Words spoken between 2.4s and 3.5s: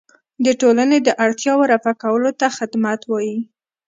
خدمت وایي.